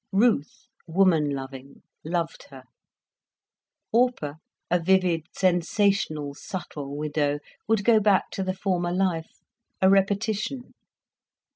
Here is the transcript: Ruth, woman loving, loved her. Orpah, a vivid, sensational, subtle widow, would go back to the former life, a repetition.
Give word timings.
Ruth, 0.11 0.65
woman 0.87 1.29
loving, 1.29 1.83
loved 2.03 2.47
her. 2.49 2.63
Orpah, 3.93 4.33
a 4.71 4.79
vivid, 4.79 5.25
sensational, 5.31 6.33
subtle 6.33 6.97
widow, 6.97 7.37
would 7.67 7.83
go 7.85 7.99
back 7.99 8.31
to 8.31 8.41
the 8.43 8.55
former 8.55 8.91
life, 8.91 9.41
a 9.79 9.91
repetition. 9.91 10.73